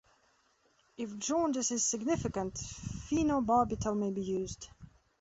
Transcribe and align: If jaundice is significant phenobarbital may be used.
If 0.97 1.15
jaundice 1.19 1.69
is 1.69 1.85
significant 1.85 2.55
phenobarbital 2.55 3.95
may 3.95 4.09
be 4.09 4.23
used. 4.23 4.67